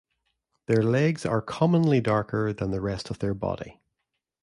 [0.65, 3.79] Their legs are commonly darker than the rest of their body.